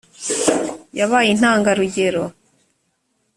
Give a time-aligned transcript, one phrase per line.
[0.99, 2.23] yabaye intangarugero